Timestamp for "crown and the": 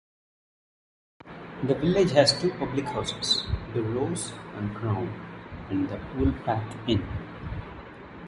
4.75-5.97